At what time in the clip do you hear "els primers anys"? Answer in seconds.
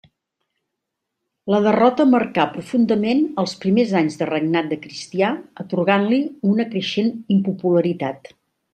3.43-4.19